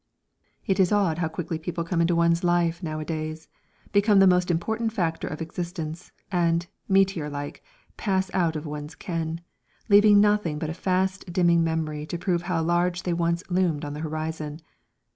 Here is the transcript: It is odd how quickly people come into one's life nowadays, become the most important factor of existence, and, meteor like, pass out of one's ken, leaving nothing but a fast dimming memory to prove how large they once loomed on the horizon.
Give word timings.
It 0.65 0.79
is 0.79 0.91
odd 0.91 1.19
how 1.19 1.27
quickly 1.27 1.59
people 1.59 1.83
come 1.83 2.01
into 2.01 2.15
one's 2.15 2.43
life 2.43 2.81
nowadays, 2.81 3.47
become 3.91 4.17
the 4.17 4.25
most 4.25 4.49
important 4.49 4.91
factor 4.91 5.27
of 5.27 5.43
existence, 5.43 6.11
and, 6.31 6.65
meteor 6.89 7.29
like, 7.29 7.63
pass 7.97 8.31
out 8.33 8.55
of 8.55 8.65
one's 8.65 8.95
ken, 8.95 9.41
leaving 9.89 10.19
nothing 10.19 10.57
but 10.57 10.71
a 10.71 10.73
fast 10.73 11.31
dimming 11.31 11.63
memory 11.63 12.07
to 12.07 12.17
prove 12.17 12.41
how 12.41 12.63
large 12.63 13.03
they 13.03 13.13
once 13.13 13.43
loomed 13.51 13.85
on 13.85 13.93
the 13.93 13.99
horizon. 13.99 14.59